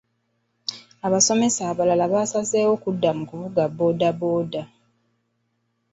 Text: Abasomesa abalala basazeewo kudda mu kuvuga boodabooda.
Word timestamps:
Abasomesa 1.07 1.61
abalala 1.71 2.05
basazeewo 2.13 2.75
kudda 2.83 3.09
mu 3.17 3.23
kuvuga 3.29 3.63
boodabooda. 3.75 4.61